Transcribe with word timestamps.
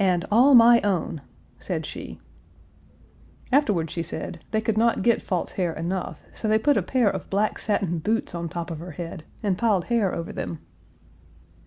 "And 0.00 0.24
all 0.30 0.54
my 0.54 0.80
own," 0.80 1.20
said 1.58 1.84
she. 1.84 2.18
Afterward 3.52 3.90
she 3.90 4.02
said, 4.02 4.42
they 4.50 4.62
could 4.62 4.78
not 4.78 5.02
get 5.02 5.20
false 5.20 5.52
hair 5.52 5.74
enough, 5.74 6.22
so 6.32 6.48
they 6.48 6.58
put 6.58 6.78
a 6.78 6.82
pair 6.82 7.10
of 7.10 7.28
black 7.28 7.58
satin 7.58 7.98
boots 7.98 8.34
on 8.34 8.48
top 8.48 8.70
of 8.70 8.78
her 8.78 8.92
head 8.92 9.24
and 9.42 9.58
piled 9.58 9.84
hair 9.92 10.14
over 10.14 10.32
them. 10.32 10.60